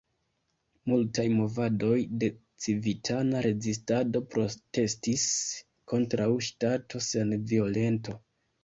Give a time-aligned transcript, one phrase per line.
[0.91, 2.31] Multaj movadoj de
[2.65, 5.29] civitana rezistado protestis
[5.95, 8.23] kontraŭ ŝtato sen violento.